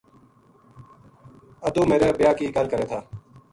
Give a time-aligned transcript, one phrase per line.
[1.67, 2.99] ادو میرا بیاہ کی گَل کرے تھا